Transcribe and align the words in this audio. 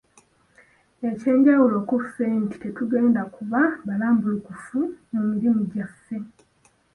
Ekyenjawulo 1.09 1.77
ku 1.89 1.95
ffe 2.03 2.25
nti 2.43 2.67
tugenda 2.75 3.21
kuba 3.35 3.61
balambulukufu 3.85 4.79
mu 5.13 5.21
mirimu 5.29 5.61
gyaffe. 5.71 6.17